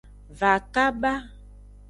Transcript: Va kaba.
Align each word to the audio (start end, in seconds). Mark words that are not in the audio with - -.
Va 0.39 0.53
kaba. 0.77 1.13